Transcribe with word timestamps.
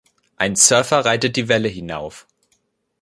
ein 0.37 0.55
Surfer 0.55 1.05
reitet 1.05 1.35
die 1.35 1.47
Welle 1.47 1.67
hinauf. 1.67 2.25